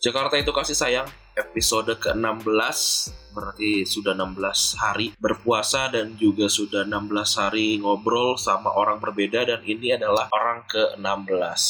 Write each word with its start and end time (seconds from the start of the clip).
Jakarta 0.00 0.40
itu 0.40 0.48
kasih 0.48 0.72
sayang. 0.72 1.08
Episode 1.36 1.92
ke-16 2.00 2.78
berarti 3.36 3.84
sudah 3.84 4.16
16 4.16 4.80
hari 4.80 5.12
berpuasa 5.20 5.92
dan 5.92 6.16
juga 6.16 6.48
sudah 6.48 6.88
16 6.88 7.12
hari 7.36 7.76
ngobrol 7.76 8.40
sama 8.40 8.72
orang 8.72 8.96
berbeda 8.96 9.44
dan 9.44 9.60
ini 9.60 9.94
adalah 9.94 10.32
orang 10.32 10.64
ke-16 10.66 11.60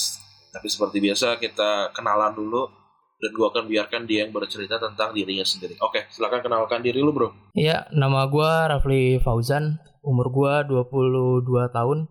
tapi 0.50 0.66
seperti 0.66 0.98
biasa 1.02 1.42
kita 1.42 1.90
kenalan 1.90 2.30
dulu 2.34 2.70
dan 3.18 3.30
gua 3.34 3.50
akan 3.50 3.66
biarkan 3.66 4.06
dia 4.06 4.24
yang 4.24 4.32
bercerita 4.32 4.78
tentang 4.78 5.10
dirinya 5.10 5.42
sendiri. 5.42 5.74
Oke 5.82 6.06
silakan 6.14 6.40
kenalkan 6.40 6.86
diri 6.86 7.02
lu 7.02 7.10
bro. 7.10 7.34
Iya, 7.58 7.90
nama 7.90 8.30
gua 8.30 8.70
Rafli 8.70 9.18
Fauzan, 9.20 9.82
umur 10.06 10.30
gua 10.30 10.62
22 10.62 11.44
tahun. 11.74 12.06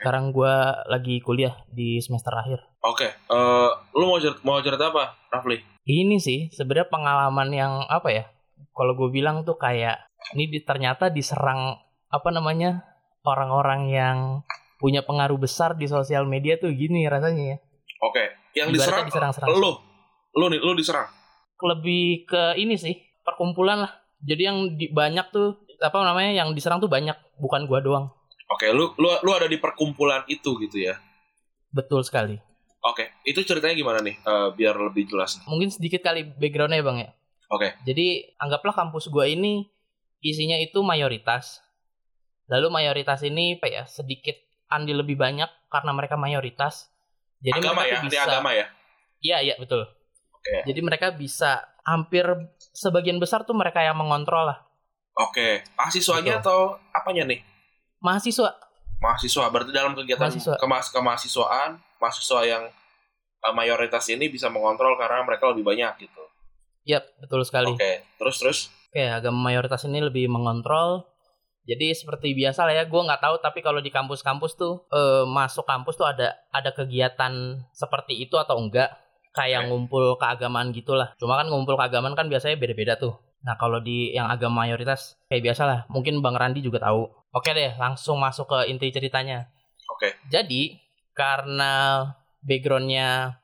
Sekarang 0.00 0.32
gua 0.32 0.80
lagi 0.88 1.20
kuliah 1.20 1.52
di 1.68 2.00
semester 2.00 2.32
akhir. 2.32 2.64
oke 2.80 3.08
eh, 3.12 3.70
lu 3.96 4.04
mau 4.06 4.18
cerita, 4.22 4.40
mau 4.46 4.58
cerita 4.62 4.90
apa 4.90 5.18
Rafli 5.30 5.58
Ini 5.86 6.16
sih 6.22 6.52
sebenarnya 6.54 6.88
pengalaman 6.92 7.48
yang 7.50 7.72
apa 7.90 8.08
ya? 8.12 8.24
Kalau 8.70 8.94
gue 8.94 9.10
bilang 9.10 9.42
tuh 9.42 9.58
kayak 9.58 10.06
ini 10.36 10.46
di, 10.46 10.62
ternyata 10.62 11.10
diserang 11.10 11.74
apa 12.10 12.28
namanya 12.30 12.84
orang-orang 13.26 13.90
yang 13.90 14.16
punya 14.78 15.04
pengaruh 15.04 15.36
besar 15.36 15.76
di 15.76 15.84
sosial 15.84 16.24
media 16.24 16.56
tuh 16.56 16.72
gini 16.72 17.04
rasanya 17.04 17.56
ya. 17.56 17.58
oke 18.00 18.24
yang 18.56 18.68
Ibaratnya 18.72 19.06
diserang, 19.06 19.06
diserang-serang. 19.08 19.48
lu 19.52 19.72
lu 20.36 20.46
nih 20.48 20.60
lu 20.62 20.72
diserang 20.72 21.08
Lebih 21.60 22.24
ke 22.24 22.56
ini 22.56 22.80
sih 22.80 22.96
perkumpulan 23.20 23.84
lah. 23.84 23.92
Jadi 24.24 24.42
yang 24.48 24.58
di, 24.80 24.88
banyak 24.88 25.28
tuh 25.28 25.60
apa 25.80 25.96
namanya 26.00 26.32
yang 26.32 26.56
diserang 26.56 26.80
tuh 26.80 26.88
banyak, 26.88 27.16
bukan 27.36 27.68
gua 27.68 27.80
doang. 27.84 28.06
oke 28.48 28.66
lu 28.72 28.96
lu 28.96 29.08
lu 29.20 29.30
ada 29.36 29.44
di 29.46 29.60
perkumpulan 29.60 30.24
itu 30.26 30.56
gitu 30.60 30.76
ya 30.80 30.96
Betul 31.70 32.02
sekali. 32.02 32.40
Oke, 32.80 33.12
itu 33.28 33.44
ceritanya 33.44 33.76
gimana 33.76 34.00
nih? 34.00 34.16
Eh, 34.16 34.48
biar 34.56 34.72
lebih 34.72 35.04
jelas. 35.04 35.36
Mungkin 35.44 35.68
sedikit 35.68 36.00
kali 36.00 36.24
backgroundnya 36.24 36.80
bang 36.80 36.98
ya. 37.04 37.10
Oke, 37.50 37.74
Jadi 37.82 38.30
anggaplah 38.38 38.72
kampus 38.72 39.10
gua 39.10 39.26
ini 39.26 39.66
isinya 40.20 40.56
itu 40.56 40.80
mayoritas. 40.80 41.60
Lalu 42.48 42.70
mayoritas 42.72 43.20
ini 43.20 43.58
apa 43.58 43.66
ya 43.68 43.82
sedikit 43.84 44.38
andil 44.70 45.02
lebih 45.02 45.18
banyak 45.18 45.50
karena 45.68 45.92
mereka 45.92 46.14
mayoritas. 46.14 46.88
Jadi 47.42 47.58
agama 47.58 47.82
mereka 47.84 47.96
ya, 47.96 48.00
bisa, 48.06 48.22
agama 48.24 48.50
ya. 48.54 48.66
Iya 49.20 49.36
iya 49.44 49.54
betul. 49.58 49.84
Oke, 50.32 50.64
Jadi 50.64 50.80
mereka 50.80 51.12
bisa 51.12 51.60
hampir 51.84 52.24
sebagian 52.72 53.20
besar 53.20 53.44
tuh 53.44 53.52
mereka 53.52 53.84
yang 53.84 53.98
mengontrol 53.98 54.48
lah. 54.48 54.58
oke. 55.18 55.60
Mahasiswanya 55.76 56.40
Gitu. 56.40 56.48
atau 56.48 56.80
apanya 56.96 57.28
nih? 57.28 57.44
Mahasiswa 58.00 58.56
Mahasiswa. 59.00 59.48
Berarti 59.48 59.72
dalam 59.72 59.96
kegiatan 59.96 60.28
Mahasiswa. 60.28 60.56
kemas 60.60 60.86
kemahasiswaan, 60.92 61.80
mahasiswa 61.98 62.40
yang 62.44 62.62
eh, 63.40 63.54
mayoritas 63.56 64.04
ini 64.12 64.28
bisa 64.28 64.52
mengontrol 64.52 64.94
karena 65.00 65.24
mereka 65.24 65.48
lebih 65.48 65.64
banyak 65.64 66.06
gitu. 66.08 66.22
Iya 66.84 67.04
betul 67.20 67.44
sekali. 67.44 67.72
Oke, 67.72 68.04
terus 68.20 68.36
terus. 68.40 68.58
Oke, 68.92 69.04
agama 69.08 69.52
mayoritas 69.52 69.84
ini 69.88 70.00
lebih 70.04 70.28
mengontrol. 70.28 71.08
Jadi 71.68 71.92
seperti 71.92 72.32
biasa 72.32 72.64
lah 72.64 72.74
ya, 72.74 72.84
gue 72.88 73.00
nggak 73.00 73.20
tahu. 73.20 73.36
Tapi 73.44 73.60
kalau 73.60 73.84
di 73.84 73.92
kampus-kampus 73.92 74.56
tuh 74.56 74.84
eh, 74.92 75.24
masuk 75.28 75.64
kampus 75.64 75.96
tuh 75.96 76.08
ada 76.08 76.36
ada 76.52 76.70
kegiatan 76.72 77.60
seperti 77.72 78.20
itu 78.20 78.36
atau 78.36 78.56
enggak? 78.60 78.96
Kayak 79.30 79.64
Oke. 79.64 79.68
ngumpul 79.70 80.04
keagamaan 80.18 80.74
gitulah. 80.74 81.14
Cuma 81.20 81.38
kan 81.38 81.46
ngumpul 81.48 81.78
keagamaan 81.78 82.18
kan 82.18 82.26
biasanya 82.26 82.58
beda-beda 82.58 82.98
tuh. 82.98 83.14
Nah 83.40 83.56
kalau 83.56 83.80
di 83.80 84.12
yang 84.12 84.28
agama 84.28 84.64
mayoritas 84.68 85.16
kayak 85.32 85.52
biasa 85.52 85.62
lah. 85.64 85.80
Mungkin 85.88 86.20
Bang 86.20 86.36
Randi 86.36 86.60
juga 86.60 86.80
tahu. 86.80 87.08
Oke 87.32 87.54
deh, 87.56 87.72
langsung 87.78 88.20
masuk 88.20 88.50
ke 88.50 88.58
inti 88.68 88.90
ceritanya. 88.92 89.48
Oke, 89.90 90.16
Jadi 90.28 90.78
karena 91.14 92.04
backgroundnya 92.44 93.36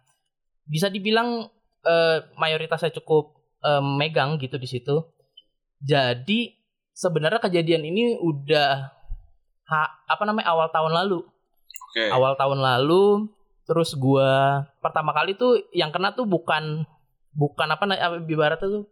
bisa 0.67 0.91
dibilang 0.91 1.49
eh, 1.87 2.19
mayoritasnya 2.37 2.93
cukup 3.01 3.37
eh, 3.65 3.83
megang 3.83 4.37
gitu 4.43 4.59
di 4.61 4.69
situ. 4.69 5.07
Jadi 5.81 6.57
sebenarnya 6.97 7.41
kejadian 7.41 7.85
ini 7.85 8.17
udah 8.21 8.89
ha- 9.69 9.95
apa 10.09 10.23
namanya 10.25 10.53
awal 10.53 10.69
tahun 10.73 10.93
lalu. 10.93 11.21
oke. 11.89 12.05
Awal 12.13 12.33
tahun 12.37 12.61
lalu 12.61 13.05
terus 13.67 13.99
gua 13.99 14.63
pertama 14.79 15.11
kali 15.11 15.35
tuh 15.35 15.59
yang 15.75 15.91
kena 15.91 16.15
tuh 16.15 16.23
bukan 16.23 16.87
bukan 17.35 17.67
apa 17.67 17.83
namanya 17.85 18.23
ibaratnya 18.23 18.69
tuh 18.71 18.85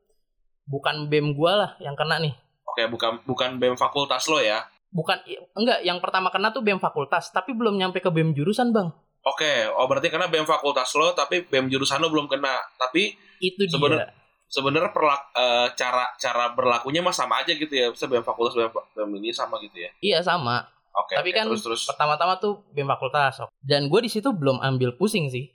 bukan 0.65 1.07
BEM 1.07 1.33
gua 1.33 1.53
lah 1.57 1.71
yang 1.79 1.95
kena 1.95 2.19
nih. 2.19 2.35
Oke, 2.65 2.87
bukan 2.87 3.23
bukan 3.23 3.57
BEM 3.57 3.77
fakultas 3.77 4.27
lo 4.27 4.39
ya. 4.39 4.65
Bukan 4.89 5.19
enggak 5.55 5.83
yang 5.83 5.99
pertama 5.99 6.31
kena 6.31 6.51
tuh 6.51 6.61
BEM 6.61 6.79
fakultas 6.79 7.31
tapi 7.31 7.53
belum 7.53 7.75
nyampe 7.75 7.99
ke 7.99 8.09
BEM 8.09 8.33
jurusan, 8.33 8.71
Bang. 8.71 8.95
Oke, 9.23 9.65
oh 9.67 9.87
berarti 9.87 10.09
karena 10.09 10.29
BEM 10.29 10.45
fakultas 10.45 10.93
lo 10.95 11.13
tapi 11.13 11.43
BEM 11.43 11.67
jurusan 11.67 11.99
lo 11.99 12.09
belum 12.09 12.27
kena. 12.27 12.61
Tapi 12.77 13.17
Itu 13.39 13.65
Sebener- 13.67 14.05
dia. 14.05 14.13
sebenarnya 14.47 14.91
perlak 14.91 15.23
eh, 15.33 15.69
cara 15.75 16.13
cara 16.15 16.53
berlakunya 16.53 17.01
mah 17.01 17.11
sama 17.11 17.41
aja 17.41 17.53
gitu 17.53 17.73
ya. 17.73 17.89
Bisa 17.89 18.05
BEM 18.05 18.21
fakultas 18.21 18.53
BEM, 18.53 18.69
BEM 18.71 19.11
ini 19.19 19.31
sama 19.31 19.57
gitu 19.59 19.77
ya. 19.77 19.91
Iya 19.99 20.21
sama. 20.21 20.63
Oke, 20.95 21.19
Tapi 21.19 21.31
oke, 21.31 21.37
kan 21.37 21.45
terus 21.49 21.63
terus. 21.65 21.83
Pertama-tama 21.85 22.39
tuh 22.39 22.63
BEM 22.71 22.87
fakultas. 22.87 23.43
Dan 23.59 23.91
gue 23.91 24.01
di 24.01 24.09
situ 24.09 24.31
belum 24.31 24.63
ambil 24.63 24.95
pusing 24.95 25.27
sih. 25.27 25.51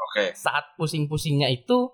Oke. 0.00 0.32
Saat 0.32 0.72
pusing-pusingnya 0.74 1.52
itu, 1.52 1.92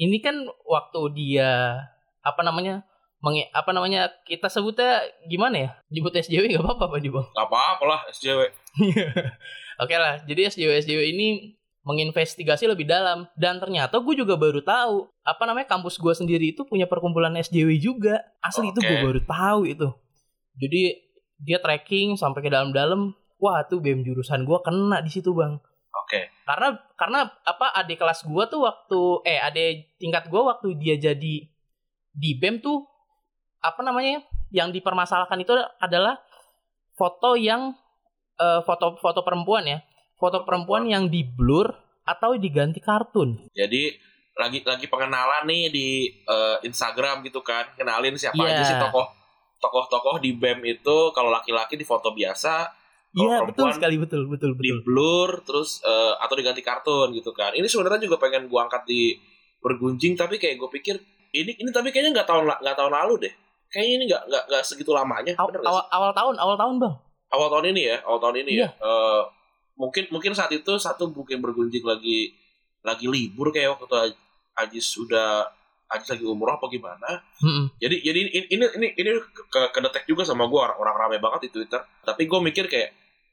ini 0.00 0.16
kan 0.24 0.48
waktu 0.64 1.00
dia 1.12 1.76
apa 2.24 2.40
namanya, 2.40 2.88
mengi- 3.20 3.52
apa 3.52 3.70
namanya 3.76 4.08
kita 4.24 4.48
sebutnya 4.48 5.04
gimana 5.28 5.56
ya? 5.60 5.70
Nyebut 5.92 6.16
SJW 6.16 6.56
gak 6.56 6.64
apa-apa 6.64 6.96
Pak 6.96 7.04
Bang. 7.04 7.26
Gak 7.36 7.46
apa-apa 7.52 7.84
lah 7.84 8.00
SJW. 8.08 8.40
Oke 9.84 9.96
lah, 9.96 10.24
jadi 10.24 10.48
SJW 10.48 10.72
SJW 10.80 11.02
ini 11.12 11.28
menginvestigasi 11.80 12.68
lebih 12.68 12.84
dalam 12.84 13.24
dan 13.40 13.56
ternyata 13.56 13.96
gue 13.96 14.12
juga 14.12 14.36
baru 14.36 14.60
tahu 14.60 15.08
apa 15.24 15.42
namanya 15.48 15.64
kampus 15.64 15.96
gue 15.96 16.12
sendiri 16.12 16.52
itu 16.52 16.68
punya 16.68 16.84
perkumpulan 16.84 17.32
SJW 17.40 17.80
juga 17.80 18.20
asli 18.44 18.68
itu 18.68 18.84
gue 18.84 18.98
baru 19.00 19.20
tahu 19.24 19.60
itu 19.64 19.88
jadi 20.60 21.00
dia 21.40 21.56
tracking 21.56 22.20
sampai 22.20 22.44
ke 22.44 22.52
dalam-dalam 22.52 23.16
wah 23.40 23.64
tuh 23.64 23.80
BEM 23.80 24.04
jurusan 24.04 24.44
gue 24.44 24.58
kena 24.60 25.00
di 25.00 25.08
situ 25.08 25.32
bang 25.32 25.56
Oke. 26.10 26.26
karena 26.42 26.68
karena 26.98 27.20
apa 27.46 27.70
adik 27.78 28.02
kelas 28.02 28.26
gue 28.26 28.44
tuh 28.50 28.66
waktu 28.66 29.00
eh 29.30 29.38
adik 29.38 29.94
tingkat 30.02 30.26
gue 30.26 30.42
waktu 30.42 30.74
dia 30.74 30.98
jadi 30.98 31.46
di 32.10 32.30
BEM 32.34 32.58
tuh 32.58 32.82
apa 33.62 33.78
namanya 33.86 34.26
yang 34.50 34.74
dipermasalahkan 34.74 35.38
itu 35.38 35.54
adalah 35.78 36.18
foto 36.98 37.38
yang 37.38 37.78
eh, 38.36 38.60
foto 38.66 38.98
foto 38.98 39.22
perempuan 39.22 39.62
ya 39.70 39.78
foto 40.18 40.42
perempuan 40.42 40.90
yang 40.90 41.06
di 41.06 41.22
blur 41.22 41.70
atau 42.02 42.34
diganti 42.34 42.82
kartun 42.82 43.46
Jadi 43.54 43.94
lagi 44.34 44.66
lagi 44.66 44.90
pengenalan 44.90 45.46
nih 45.46 45.64
di 45.70 45.88
eh, 46.26 46.56
Instagram 46.66 47.22
gitu 47.22 47.44
kan. 47.46 47.70
Kenalin 47.78 48.18
siapa 48.18 48.40
Iya. 48.40 48.58
aja 48.58 48.62
sih 48.66 48.76
tokoh 48.82 49.06
tokoh-tokoh 49.60 50.18
di 50.18 50.32
BEM 50.34 50.64
itu 50.64 51.12
kalau 51.12 51.28
laki-laki 51.28 51.76
di 51.76 51.84
foto 51.84 52.16
biasa, 52.16 52.72
iya 53.12 53.42
betul 53.42 53.68
sekali 53.70 53.96
betul 53.96 54.26
betul 54.26 54.54
di 54.54 54.70
betul 54.70 54.80
blur 54.82 55.30
terus 55.42 55.82
eh, 55.82 56.14
atau 56.16 56.34
diganti 56.34 56.60
kartun 56.60 57.10
gitu 57.10 57.30
kan. 57.30 57.50
Ini 57.50 57.64
sebenarnya 57.64 58.02
juga 58.02 58.16
pengen 58.16 58.46
gua 58.46 58.66
angkat 58.66 58.86
di 58.86 59.18
bergunjing 59.58 60.14
tapi 60.14 60.36
kayak 60.36 60.56
gue 60.56 60.70
pikir 60.72 60.96
ini 61.30 61.52
ini 61.54 61.68
tapi 61.68 61.90
kayaknya 61.90 62.16
nggak 62.16 62.26
tahun 62.26 62.44
nggak 62.48 62.76
tahun 62.76 62.92
lalu 62.92 63.28
deh. 63.28 63.32
Kayaknya 63.68 63.92
ini 63.92 64.04
nggak 64.08 64.22
nggak 64.24 64.44
nggak 64.46 64.62
segitu 64.62 64.90
lamanya. 64.90 65.32
Aw- 65.36 65.46
Bener 65.46 65.60
awal, 65.62 65.84
awal 65.88 66.10
tahun 66.10 66.34
awal 66.38 66.56
tahun 66.56 66.74
bang 66.78 66.94
awal 67.30 67.48
tahun 67.48 67.64
ini 67.70 67.82
ya 67.84 67.96
awal 68.02 68.18
tahun 68.18 68.36
ini 68.42 68.52
Iya. 68.56 68.66
ya 68.66 68.68
Eh, 68.80 69.22
mungkin 69.74 70.04
mungkin 70.10 70.32
saat 70.32 70.50
itu 70.50 70.72
satu 70.76 71.08
mungkin 71.08 71.38
bergunjing 71.38 71.82
lagi 71.82 72.34
lagi 72.80 73.06
libur 73.06 73.50
kayak 73.50 73.74
waktu 73.74 73.86
itu 73.86 73.96
Ajis 74.56 74.86
sudah 74.88 75.46
Ajis 75.86 76.10
lagi 76.10 76.22
umroh 76.22 76.52
apa 76.52 76.66
gimana 76.66 77.22
Mm-mm. 77.38 77.70
jadi 77.76 77.96
jadi 77.96 78.18
ini 78.20 78.30
ini 78.50 78.64
ini, 78.72 78.86
ini 78.94 79.10
ke 79.46 79.60
kedetek 79.70 80.04
juga 80.04 80.22
sama 80.22 80.46
gue 80.46 80.56
orang 80.56 80.74
orang 80.74 80.94
rame 80.96 81.16
banget 81.18 81.46
di 81.46 81.60
Twitter 81.60 81.80
tapi 82.00 82.24
gue 82.24 82.38
mikir 82.40 82.66
kayak 82.66 82.90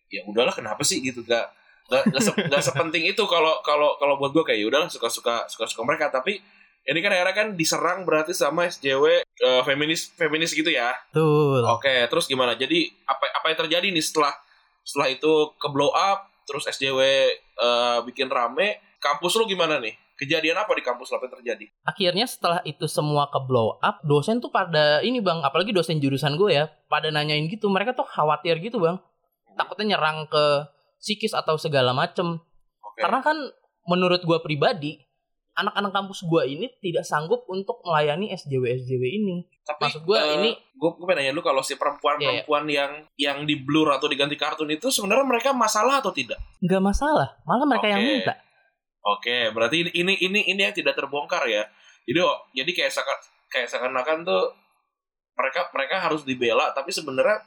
ya 0.07 0.21
udahlah 0.27 0.55
kenapa 0.55 0.81
sih 0.83 1.03
gitu 1.03 1.23
gak 1.27 1.45
gak, 1.87 2.03
gak, 2.11 2.21
se- 2.23 2.37
gak 2.51 2.63
sepenting 2.63 3.07
itu 3.07 3.23
kalau 3.27 3.59
kalau 3.63 3.95
kalau 3.99 4.15
buat 4.19 4.31
gue 4.35 4.43
kayak 4.43 4.59
ya 4.63 4.67
udahlah 4.67 4.89
suka 4.91 5.07
suka 5.07 5.47
suka 5.47 5.67
suka 5.67 5.81
mereka 5.87 6.11
tapi 6.11 6.39
ini 6.87 7.03
kan 7.03 7.11
akhirnya 7.11 7.35
kan 7.35 7.47
diserang 7.59 8.07
berarti 8.07 8.31
sama 8.31 8.71
SJW 8.71 9.05
eh, 9.19 9.61
feminis 9.67 10.15
feminis 10.15 10.55
gitu 10.55 10.71
ya. 10.71 10.95
Betul. 11.11 11.67
Oke, 11.67 12.07
terus 12.07 12.31
gimana? 12.31 12.55
Jadi 12.55 12.87
apa 13.03 13.27
apa 13.27 13.45
yang 13.51 13.59
terjadi 13.67 13.87
nih 13.91 13.99
setelah 13.99 14.31
setelah 14.87 15.11
itu 15.11 15.51
ke 15.59 15.67
blow 15.67 15.91
up, 15.91 16.31
terus 16.47 16.63
SJW 16.63 16.99
eh, 17.35 17.99
bikin 18.07 18.31
rame, 18.31 18.79
kampus 19.03 19.35
lu 19.35 19.43
gimana 19.43 19.83
nih? 19.83 19.99
Kejadian 20.17 20.57
apa 20.57 20.73
di 20.73 20.81
kampus 20.81 21.11
lo 21.13 21.21
yang 21.21 21.29
terjadi? 21.29 21.65
Akhirnya 21.85 22.25
setelah 22.25 22.63
itu 22.63 22.87
semua 22.89 23.27
ke 23.29 23.37
blow 23.43 23.77
up, 23.83 24.01
dosen 24.07 24.39
tuh 24.39 24.49
pada 24.49 25.03
ini 25.03 25.19
bang, 25.21 25.43
apalagi 25.43 25.75
dosen 25.75 25.99
jurusan 26.01 26.39
gue 26.39 26.55
ya, 26.57 26.71
pada 26.89 27.11
nanyain 27.13 27.45
gitu, 27.51 27.69
mereka 27.69 27.93
tuh 27.93 28.07
khawatir 28.07 28.57
gitu 28.63 28.81
bang, 28.81 28.97
takutnya 29.57 29.97
nyerang 29.97 30.29
ke 30.29 30.45
psikis 31.01 31.33
atau 31.33 31.57
segala 31.57 31.91
macem. 31.91 32.37
Oke. 32.81 33.01
Karena 33.01 33.19
kan 33.25 33.37
menurut 33.89 34.21
gue 34.21 34.39
pribadi, 34.45 35.01
anak-anak 35.57 35.91
kampus 35.91 36.21
gue 36.29 36.43
ini 36.45 36.65
tidak 36.77 37.01
sanggup 37.01 37.49
untuk 37.49 37.81
melayani 37.81 38.29
SJW 38.29 38.85
SJW 38.85 39.03
ini. 39.03 39.35
Tapi 39.65 39.89
Maksud 39.89 40.05
gue 40.05 40.17
eh, 40.17 40.33
ini 40.37 40.49
gue 40.53 40.89
pengen 41.03 41.27
nanya 41.27 41.31
lu 41.33 41.41
kalau 41.41 41.65
si 41.65 41.73
perempuan-perempuan 41.75 42.69
yang 42.69 42.91
yang 43.17 43.43
di 43.43 43.57
blur 43.57 43.89
atau 43.89 44.05
diganti 44.05 44.37
kartun 44.37 44.69
itu 44.69 44.93
sebenarnya 44.93 45.25
mereka 45.25 45.49
masalah 45.51 45.99
atau 45.99 46.13
tidak? 46.13 46.37
nggak 46.61 46.81
masalah, 46.81 47.41
malah 47.43 47.65
mereka 47.65 47.87
yang 47.89 48.01
Oke. 48.01 48.09
minta. 48.13 48.33
Oke, 49.07 49.37
berarti 49.55 49.75
ini 49.87 49.91
ini 49.97 50.13
ini, 50.19 50.39
ini 50.51 50.61
yang 50.61 50.75
tidak 50.75 50.93
terbongkar 50.93 51.47
ya. 51.49 51.65
Jadi 52.07 52.19
oh, 52.21 52.37
jadi 52.53 52.71
kayak 52.71 52.91
seakan 52.93 53.19
kayak 53.51 53.67
seakan-akan 53.67 54.23
tuh 54.23 54.43
mereka 55.37 55.69
mereka 55.71 55.95
harus 56.01 56.25
dibela 56.25 56.73
tapi 56.73 56.89
sebenarnya 56.89 57.39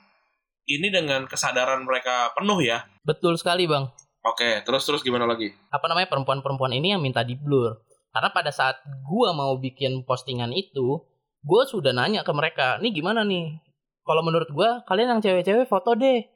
ini 0.69 0.89
dengan 0.93 1.25
kesadaran 1.25 1.83
mereka 1.87 2.33
penuh 2.37 2.61
ya. 2.61 2.85
Betul 3.07 3.37
sekali 3.41 3.65
bang. 3.65 3.89
Oke, 4.21 4.61
terus 4.69 4.85
terus 4.85 5.01
gimana 5.01 5.25
lagi? 5.25 5.49
Apa 5.73 5.89
namanya 5.89 6.13
perempuan-perempuan 6.13 6.77
ini 6.77 6.93
yang 6.93 7.01
minta 7.01 7.25
di 7.25 7.41
blur. 7.41 7.81
Karena 8.13 8.29
pada 8.35 8.53
saat 8.53 8.83
gue 8.85 9.29
mau 9.33 9.57
bikin 9.57 10.05
postingan 10.05 10.53
itu, 10.53 11.01
gue 11.41 11.63
sudah 11.65 11.97
nanya 11.97 12.21
ke 12.21 12.33
mereka, 12.37 12.77
nih 12.85 12.93
gimana 12.93 13.25
nih? 13.25 13.57
Kalau 14.05 14.21
menurut 14.21 14.51
gue, 14.51 14.71
kalian 14.85 15.17
yang 15.17 15.21
cewek-cewek 15.25 15.65
foto 15.71 15.97
deh. 15.97 16.27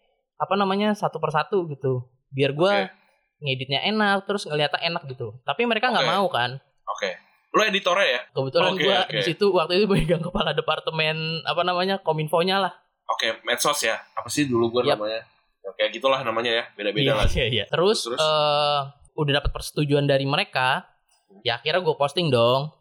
Apa 0.41 0.55
namanya 0.57 0.97
satu 0.97 1.21
persatu 1.21 1.69
gitu. 1.69 2.09
Biar 2.33 2.57
gue 2.57 2.73
Oke. 2.89 2.93
ngeditnya 3.45 3.85
enak, 3.85 4.25
terus 4.25 4.49
ngeliatnya 4.49 4.81
enak 4.81 5.03
gitu. 5.11 5.37
Tapi 5.45 5.67
mereka 5.69 5.93
nggak 5.93 6.07
Oke. 6.09 6.15
mau 6.15 6.27
kan. 6.33 6.51
Oke. 6.89 7.11
Lu 7.55 7.63
editornya 7.63 8.07
ya? 8.07 8.21
Kebetulan 8.35 8.73
Oke, 8.75 8.83
gue 8.83 8.97
oke. 8.97 9.15
di 9.15 9.23
situ 9.23 9.47
waktu 9.53 9.73
itu 9.83 9.87
pegang 9.93 10.23
kepala 10.25 10.57
departemen 10.57 11.43
apa 11.45 11.63
namanya 11.67 12.01
kominfonya 12.01 12.65
lah. 12.65 12.73
Oke, 13.07 13.41
medsos 13.43 13.79
ya. 13.81 14.01
Apa 14.13 14.27
sih 14.27 14.45
dulu 14.45 14.71
gue 14.71 14.89
Yap. 14.89 14.97
namanya? 14.97 15.23
Oke, 15.65 15.83
gitulah 15.91 16.21
namanya 16.21 16.53
ya. 16.53 16.65
Beda-beda 16.73 17.05
Iya, 17.05 17.15
lah. 17.15 17.29
iya, 17.29 17.47
iya. 17.47 17.65
Terus, 17.69 18.05
Terus? 18.05 18.21
eh, 18.21 18.81
udah 19.15 19.33
dapat 19.41 19.51
persetujuan 19.53 20.05
dari 20.05 20.25
mereka. 20.25 20.85
Ya 21.41 21.57
akhirnya 21.57 21.81
gue 21.81 21.97
posting 21.97 22.29
dong. 22.29 22.73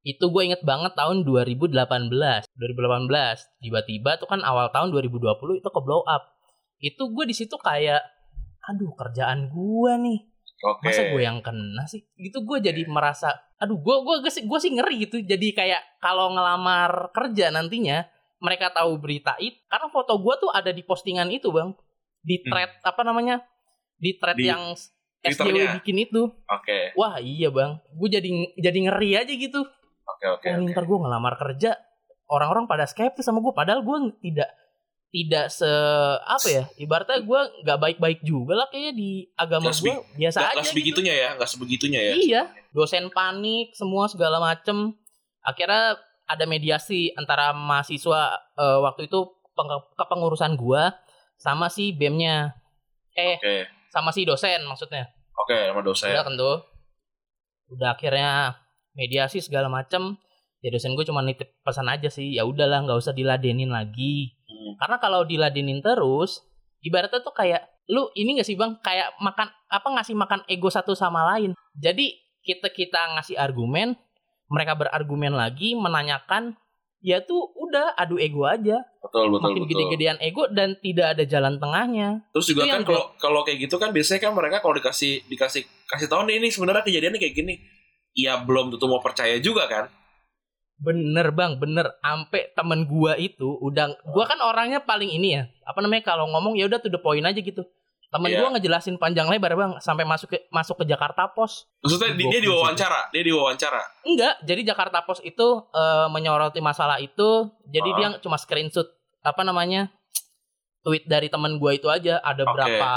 Itu 0.00 0.30
gue 0.30 0.42
inget 0.44 0.62
banget 0.62 0.94
tahun 0.94 1.22
2018. 1.22 1.74
2018. 2.48 2.48
Tiba-tiba 3.60 4.10
tuh 4.16 4.26
kan 4.26 4.40
awal 4.40 4.70
tahun 4.70 4.90
2020 4.90 5.58
itu 5.58 5.68
ke 5.68 5.80
blow 5.80 6.02
up. 6.02 6.22
Itu 6.78 7.10
gue 7.10 7.24
di 7.26 7.34
situ 7.34 7.54
kayak, 7.54 8.00
aduh 8.64 8.94
kerjaan 8.94 9.50
gue 9.50 9.92
nih. 9.98 10.18
Oke. 10.58 10.90
Masa 10.90 11.02
gue 11.10 11.22
yang 11.22 11.38
kena 11.38 11.86
sih? 11.86 12.02
Gitu 12.14 12.42
gue 12.42 12.58
jadi 12.58 12.82
merasa, 12.86 13.30
aduh 13.58 13.78
gue 13.78 13.96
gue 14.02 14.16
gue 14.22 14.32
sih 14.32 14.42
gue 14.42 14.58
sih 14.58 14.70
ngeri 14.70 15.06
gitu. 15.06 15.18
Jadi 15.20 15.54
kayak 15.54 15.98
kalau 15.98 16.30
ngelamar 16.30 17.10
kerja 17.10 17.50
nantinya 17.50 18.06
mereka 18.38 18.70
tahu 18.70 18.98
berita 18.98 19.34
itu, 19.38 19.58
karena 19.66 19.86
foto 19.90 20.14
gue 20.18 20.34
tuh 20.38 20.50
ada 20.50 20.70
di 20.70 20.82
postingan 20.82 21.28
itu 21.28 21.50
bang, 21.50 21.74
di 22.22 22.38
Hmm. 22.42 22.50
thread 22.50 22.70
apa 22.82 23.02
namanya, 23.02 23.42
di 23.98 24.14
thread 24.14 24.38
Di 24.38 24.46
yang 24.46 24.74
SJW 25.18 25.82
bikin 25.82 25.98
itu. 25.98 26.30
Oke. 26.46 26.94
Wah 26.94 27.18
iya 27.18 27.50
bang, 27.50 27.82
gue 27.82 28.08
jadi 28.08 28.28
jadi 28.54 28.78
ngeri 28.86 29.10
aja 29.18 29.32
gitu. 29.34 29.66
Oke, 30.08 30.26
oke. 30.30 30.46
Wah, 30.46 30.56
oke. 30.56 30.70
ntar 30.70 30.84
gue 30.86 30.98
ngelamar 31.02 31.34
kerja, 31.36 31.74
orang-orang 32.30 32.70
pada 32.70 32.86
skeptis 32.86 33.26
sama 33.26 33.42
gue, 33.42 33.50
padahal 33.50 33.82
gue 33.82 33.98
tidak 34.22 34.48
tidak 35.08 35.48
se 35.48 35.64
apa 36.20 36.48
ya 36.52 36.64
ibaratnya 36.76 37.24
gue 37.24 37.40
nggak 37.64 37.78
baik-baik 37.80 38.20
juga 38.20 38.60
lah 38.60 38.68
kayaknya 38.68 38.92
di 38.92 39.10
agama 39.40 39.72
gue 39.72 39.94
biasa 40.20 40.36
Nggak 40.36 40.50
aja 40.52 40.60
nggak 40.60 40.84
gitu. 40.84 41.00
ya, 41.00 41.28
nggak 41.32 41.48
sebegitunya 41.50 42.00
ya. 42.00 42.12
Iya, 42.14 42.42
dosen 42.76 43.08
panik, 43.08 43.72
semua 43.72 44.04
segala 44.06 44.36
macem. 44.36 44.92
Akhirnya 45.40 45.96
ada 46.28 46.44
mediasi 46.44 47.10
antara 47.16 47.56
mahasiswa 47.56 48.36
eh, 48.54 48.78
waktu 48.84 49.08
itu 49.08 49.24
peng- 49.56 49.88
kepengurusan 49.96 50.54
gua 50.60 50.94
sama 51.40 51.72
si 51.72 51.96
BEM-nya. 51.96 52.52
Eh, 53.16 53.40
Oke. 53.40 53.56
sama 53.90 54.12
si 54.12 54.28
dosen 54.28 54.62
maksudnya. 54.68 55.08
Oke, 55.38 55.56
sama 55.70 55.80
dosen. 55.80 56.12
Udah 56.12 56.22
kan 56.22 56.34
tuh. 56.36 56.56
Udah 57.72 57.88
akhirnya 57.96 58.58
mediasi 58.94 59.40
segala 59.40 59.70
macem. 59.72 60.18
Ya 60.58 60.74
dosen 60.74 60.98
gue 60.98 61.06
cuma 61.06 61.22
nitip 61.22 61.54
pesan 61.62 61.86
aja 61.86 62.10
sih, 62.10 62.34
ya 62.34 62.42
udahlah 62.42 62.82
nggak 62.82 62.98
usah 62.98 63.14
diladenin 63.14 63.70
lagi. 63.70 64.34
Hmm. 64.42 64.74
Karena 64.82 64.96
kalau 64.98 65.22
diladenin 65.22 65.78
terus, 65.78 66.42
ibaratnya 66.82 67.22
tuh 67.22 67.30
kayak 67.30 67.62
lu 67.88 68.10
ini 68.18 68.36
gak 68.36 68.48
sih 68.50 68.58
bang 68.58 68.76
kayak 68.84 69.16
makan 69.16 69.48
apa 69.70 69.88
ngasih 69.96 70.18
makan 70.18 70.42
ego 70.50 70.66
satu 70.66 70.98
sama 70.98 71.24
lain. 71.34 71.54
Jadi 71.78 72.10
kita 72.42 72.74
kita 72.74 73.16
ngasih 73.16 73.38
argumen, 73.38 73.94
mereka 74.48 74.76
berargumen 74.76 75.36
lagi 75.36 75.76
menanyakan, 75.76 76.56
ya 77.04 77.22
tuh 77.22 77.52
udah 77.54 77.94
adu 77.94 78.18
ego 78.18 78.48
aja. 78.48 78.82
Betul, 79.04 79.30
betul, 79.30 79.54
Makin 79.54 79.64
gede-gedean 79.70 80.18
ego 80.18 80.48
dan 80.50 80.74
tidak 80.80 81.16
ada 81.16 81.24
jalan 81.24 81.60
tengahnya. 81.60 82.26
Terus 82.34 82.46
juga 82.50 82.62
Itu 82.66 82.72
kan 82.74 82.82
kalau 82.84 83.04
kalau 83.20 83.40
kayak 83.46 83.68
gitu 83.68 83.76
kan 83.78 83.90
biasanya 83.94 84.20
kan 84.28 84.32
mereka 84.34 84.58
kalau 84.64 84.74
dikasih 84.76 85.24
dikasih 85.30 85.62
kasih 85.88 86.08
tahu 86.10 86.26
nih 86.26 86.42
ini 86.42 86.48
sebenarnya 86.50 86.82
kejadiannya 86.84 87.20
kayak 87.20 87.36
gini. 87.36 87.54
Ya 88.18 88.40
belum 88.42 88.74
tentu 88.74 88.90
mau 88.90 88.98
percaya 88.98 89.38
juga 89.38 89.70
kan. 89.70 89.86
Bener 90.78 91.34
bang, 91.34 91.58
bener. 91.58 91.98
Ampe 92.06 92.54
temen 92.54 92.86
gua 92.86 93.18
itu 93.18 93.58
udah, 93.58 93.98
gua 94.14 94.30
kan 94.30 94.38
orangnya 94.38 94.82
paling 94.82 95.10
ini 95.10 95.34
ya. 95.34 95.50
Apa 95.66 95.82
namanya 95.82 96.14
kalau 96.14 96.30
ngomong 96.30 96.54
ya 96.54 96.70
udah 96.70 96.78
to 96.78 96.86
the 96.86 97.02
point 97.02 97.26
aja 97.26 97.38
gitu. 97.38 97.66
Temen 98.08 98.28
Iya. 98.30 98.40
gua 98.40 98.48
ngejelasin 98.50 98.96
panjang 98.96 99.28
lebar 99.28 99.52
bang, 99.52 99.72
sampai 99.78 100.02
masuk 100.02 100.32
ke 100.32 100.48
masuk 100.48 100.80
ke 100.80 100.88
Jakarta 100.88 101.28
Pos. 101.28 101.68
Maksudnya 101.78 102.16
di- 102.16 102.24
dia 102.26 102.40
diwawancara, 102.40 103.12
dia 103.12 103.20
diwawancara. 103.22 103.82
Enggak, 104.02 104.34
jadi 104.42 104.60
Jakarta 104.66 105.04
Post 105.04 105.20
itu 105.22 105.44
eh, 105.68 106.06
menyoroti 106.08 106.56
masalah 106.58 106.96
itu. 106.98 107.28
Jadi 107.66 107.88
Ah. 107.90 107.96
dia 107.98 108.08
cuma 108.18 108.34
screenshot 108.34 108.88
apa 109.20 109.42
namanya 109.42 109.92
tweet 110.80 111.04
dari 111.04 111.28
teman 111.28 111.56
gua 111.56 111.72
itu 111.72 111.84
aja. 111.86 112.16
Ada 112.18 112.42
Oke. 112.42 112.52
berapa 112.54 112.90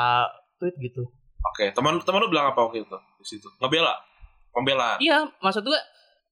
tweet 0.57 0.75
gitu. 0.81 1.03
Oke, 1.43 1.71
teman 1.71 1.99
teman 1.99 2.19
lu 2.19 2.29
bilang 2.29 2.47
apa 2.47 2.61
waktu 2.61 2.79
itu 2.81 2.95
di 3.17 3.25
situ? 3.27 3.51
Ngebela, 3.57 3.91
pembelaan. 4.49 4.95
Iya, 4.97 5.27
maksud 5.37 5.65
gua 5.65 5.81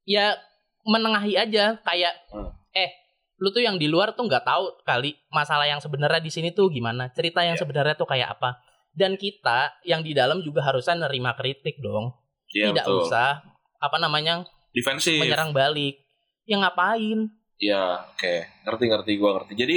ya 0.03 0.39
menengahi 0.83 1.35
aja 1.35 1.75
kayak 1.81 2.15
Hmm. 2.29 2.47
eh 2.71 2.95
lu 3.35 3.49
tuh 3.49 3.59
yang 3.59 3.75
di 3.75 3.87
luar 3.87 4.13
tuh 4.13 4.23
nggak 4.23 4.41
tahu 4.41 4.83
kali 4.83 5.19
masalah 5.29 5.63
yang 5.63 5.79
sebenarnya 5.79 6.19
di 6.19 6.27
sini 6.27 6.49
tuh 6.49 6.68
gimana, 6.68 7.07
cerita 7.09 7.39
yang 7.42 7.54
Iya. 7.54 7.61
sebenarnya 7.61 7.95
tuh 7.95 8.07
kayak 8.07 8.39
apa. 8.39 8.56
Dan 8.99 9.15
kita 9.15 9.79
yang 9.87 10.03
di 10.03 10.11
dalam 10.11 10.44
juga 10.44 10.59
harusnya 10.68 11.07
nerima 11.07 11.31
kritik 11.39 11.79
dong. 11.79 12.11
Iya 12.51 12.75
Tidak 12.75 12.85
betul. 12.85 13.07
usah 13.07 13.39
apa 13.79 13.97
namanya 14.03 14.44
Defensif. 14.75 15.15
menyerang 15.15 15.56
balik. 15.56 16.03
Ya 16.44 16.59
ngapain? 16.59 17.31
Ya, 17.56 18.03
oke. 18.11 18.44
Ngerti 18.68 18.83
ngerti 18.91 19.11
gua 19.15 19.39
ngerti. 19.39 19.53
Jadi 19.56 19.75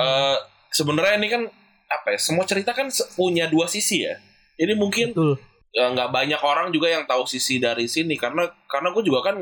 eh 0.00 0.36
sebenarnya 0.72 1.20
ini 1.20 1.28
kan 1.28 1.42
apa 1.92 2.16
ya? 2.16 2.18
Semua 2.18 2.48
cerita 2.48 2.72
kan 2.72 2.88
punya 3.12 3.44
dua 3.52 3.68
sisi 3.68 4.08
ya. 4.08 4.16
Jadi 4.56 4.72
mungkin 4.72 5.12
Betul. 5.12 5.36
nggak 5.72 6.08
banyak 6.12 6.40
orang 6.40 6.72
juga 6.72 6.88
yang 6.88 7.04
tahu 7.04 7.28
sisi 7.28 7.60
dari 7.60 7.88
sini 7.88 8.16
karena 8.16 8.44
karena 8.68 8.92
gue 8.92 9.04
juga 9.04 9.32
kan 9.32 9.40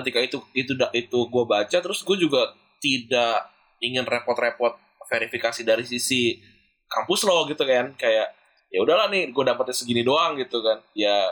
ketika 0.00 0.18
itu 0.24 0.40
itu 0.56 0.72
itu 0.96 1.18
gue 1.28 1.44
baca 1.44 1.76
terus 1.76 2.00
gue 2.00 2.16
juga 2.16 2.56
tidak 2.80 3.52
ingin 3.84 4.08
repot-repot 4.08 4.80
verifikasi 5.08 5.60
dari 5.68 5.84
sisi 5.84 6.40
kampus 6.88 7.28
lo 7.28 7.44
gitu 7.52 7.68
kan 7.68 7.92
kayak 8.00 8.32
ya 8.68 8.78
udahlah 8.84 9.08
nih 9.08 9.32
gue 9.32 9.44
dapetnya 9.44 9.74
segini 9.76 10.02
doang 10.04 10.36
gitu 10.36 10.60
kan. 10.60 10.80
Ya 10.92 11.28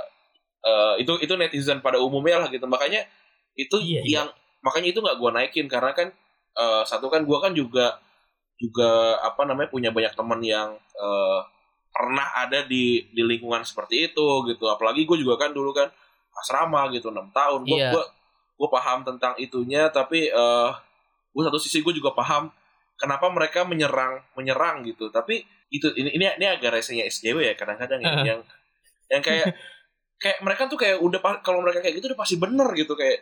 eh, 0.65 0.95
itu 1.05 1.13
itu 1.21 1.33
netizen 1.37 1.81
pada 1.85 2.01
umumnya 2.01 2.43
lah 2.43 2.49
gitu. 2.49 2.65
Makanya 2.67 3.05
itu 3.57 3.77
Iya, 3.81 4.01
iya. 4.03 4.13
yang 4.23 4.29
makanya 4.65 4.89
itu 4.93 4.99
nggak 5.05 5.17
gue 5.21 5.31
naikin. 5.33 5.67
Karena 5.69 5.93
kan 5.93 6.09
eh, 6.57 6.83
satu 6.89 7.09
kan 7.13 7.23
gue 7.25 7.39
kan 7.41 7.53
juga 7.53 8.01
juga 8.57 9.21
apa 9.21 9.45
namanya 9.45 9.69
punya 9.69 9.91
banyak 9.93 10.17
teman 10.17 10.41
yang 10.41 10.75
eh, 10.77 11.41
pernah 11.93 12.29
ada 12.37 12.65
di 12.65 13.09
di 13.13 13.23
lingkungan 13.25 13.65
seperti 13.65 14.13
itu 14.13 14.27
gitu. 14.49 14.65
Apalagi 14.69 15.05
gue 15.09 15.17
juga 15.21 15.37
kan 15.41 15.53
dulu 15.53 15.73
kan 15.77 15.89
asrama 16.45 16.89
gitu 16.93 17.09
enam 17.13 17.29
tahun. 17.33 17.65
Gue 17.65 17.77
Iya. 17.81 17.93
gue 17.93 18.05
gue 18.57 18.69
paham 18.73 19.05
tentang 19.05 19.37
itunya 19.37 19.93
tapi 19.93 20.33
eh 20.33 20.71
gue 21.37 21.43
satu 21.45 21.61
sisi 21.61 21.85
gue 21.85 21.93
juga 21.93 22.17
paham 22.17 22.49
kenapa 22.97 23.29
mereka 23.29 23.63
menyerang 23.63 24.25
menyerang 24.35 24.85
gitu. 24.85 25.13
Tapi 25.13 25.45
itu 25.73 25.93
ini 25.97 26.17
ini, 26.17 26.25
ini 26.37 26.47
agak 26.47 26.81
resenya 26.81 27.05
SJW 27.07 27.53
ya 27.53 27.55
kadang-kadang 27.55 28.01
ya, 28.03 28.13
yang 28.25 28.41
yang 29.13 29.23
kayak 29.23 29.55
kayak 30.23 30.39
mereka 30.41 30.63
tuh 30.67 30.79
kayak 30.81 30.99
udah 30.99 31.21
kalau 31.45 31.61
mereka 31.61 31.85
kayak 31.85 32.01
gitu 32.01 32.09
udah 32.13 32.19
pasti 32.19 32.37
bener 32.41 32.69
gitu 32.73 32.97
kayak 32.97 33.21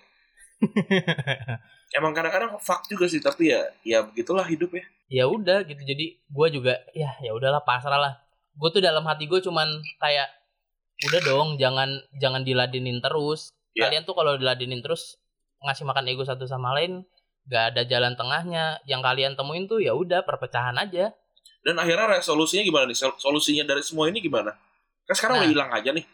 emang 1.99 2.15
kadang-kadang 2.15 2.55
fuck 2.63 2.87
juga 2.87 3.11
sih 3.11 3.19
tapi 3.19 3.51
ya 3.51 3.67
ya 3.83 4.07
begitulah 4.07 4.47
hidup 4.47 4.73
ya. 4.75 4.85
Ya 5.11 5.25
udah 5.29 5.63
gitu 5.67 5.83
jadi 5.85 6.17
gue 6.17 6.49
juga 6.51 6.81
ya 6.95 7.13
ya 7.21 7.35
udahlah 7.35 7.63
pasrah 7.67 7.99
lah. 7.99 8.15
Gue 8.55 8.71
tuh 8.71 8.83
dalam 8.83 9.03
hati 9.05 9.27
gue 9.27 9.43
cuman 9.43 9.83
kayak 9.99 10.31
udah 11.11 11.21
dong 11.27 11.49
jangan 11.59 12.01
jangan 12.23 12.47
diladenin 12.47 13.03
terus. 13.03 13.51
Iya. 13.75 13.91
Kalian 13.91 14.03
tuh 14.07 14.15
kalau 14.15 14.39
diladenin 14.39 14.81
terus 14.81 15.19
ngasih 15.65 15.85
makan 15.89 16.07
ego 16.13 16.23
satu 16.23 16.45
sama 16.45 16.77
lain, 16.77 17.03
gak 17.47 17.65
ada 17.75 17.83
jalan 17.85 18.15
tengahnya. 18.15 18.79
Yang 18.85 19.01
kalian 19.03 19.33
temuin 19.35 19.65
tuh 19.65 19.81
ya 19.81 19.93
udah 19.93 20.25
perpecahan 20.25 20.75
aja. 20.77 21.13
Dan 21.65 21.81
akhirnya 21.81 22.21
resolusinya 22.21 22.61
gimana 22.61 22.85
nih? 22.87 22.99
Sol- 22.99 23.17
Solusinya 23.17 23.65
dari 23.65 23.81
semua 23.81 24.13
ini 24.13 24.21
gimana? 24.21 24.53
Kan 25.05 25.15
sekarang 25.17 25.35
Nah. 25.37 25.43
udah 25.45 25.51
hilang 25.53 25.71
aja 25.73 25.91
nih. 25.93 26.05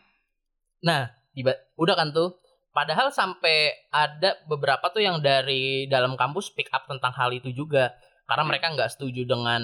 Nah, 0.81 1.03
tiba 1.33 1.53
udah 1.75 1.95
kan 1.95 2.11
tuh. 2.11 2.39
Padahal 2.71 3.11
sampai 3.11 3.75
ada 3.91 4.39
beberapa 4.47 4.95
tuh 4.95 5.03
yang 5.03 5.19
dari 5.19 5.91
dalam 5.91 6.15
kampus 6.15 6.55
pick 6.55 6.71
up 6.71 6.87
tentang 6.87 7.11
hal 7.13 7.35
itu 7.35 7.51
juga. 7.51 7.91
Karena 8.31 8.47
Hmm. 8.47 8.51
mereka 8.55 8.71
nggak 8.71 8.95
setuju 8.95 9.27
dengan 9.27 9.63